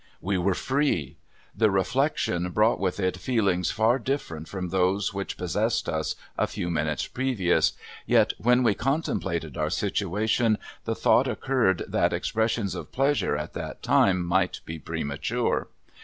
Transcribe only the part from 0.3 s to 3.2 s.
were free! The reflection brought with it